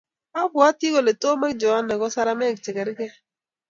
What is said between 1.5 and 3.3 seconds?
johana ko saramek che karkei